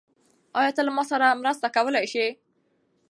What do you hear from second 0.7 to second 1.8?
ته له ما سره مرسته